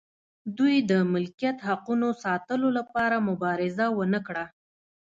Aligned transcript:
دوی 0.57 0.75
د 0.89 0.91
ملکیت 1.13 1.57
حقونو 1.67 2.09
ساتلو 2.23 2.67
لپاره 2.77 3.25
مبارزه 3.29 3.85
ونه 3.97 4.19
کړه. 4.27 4.45